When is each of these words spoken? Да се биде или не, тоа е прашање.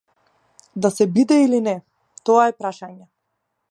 Да 0.85 0.91
се 0.95 1.07
биде 1.19 1.39
или 1.43 1.61
не, 1.69 1.77
тоа 2.29 2.51
е 2.53 2.59
прашање. 2.65 3.09